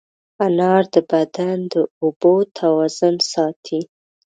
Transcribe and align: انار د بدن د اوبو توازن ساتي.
انار 0.45 0.83
د 0.93 0.95
بدن 1.11 1.57
د 1.73 1.75
اوبو 2.01 2.35
توازن 2.59 3.15
ساتي. 3.31 3.81